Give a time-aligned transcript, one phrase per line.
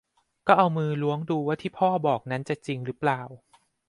[0.47, 3.21] ก็เอามือล้วงดูว่าที่พ่อบอกนั้นจะจริงหรือเปล่า